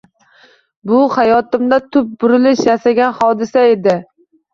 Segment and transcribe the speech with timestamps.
[0.91, 3.95] Bu hayotimda tub burilish yasagan hodisa edi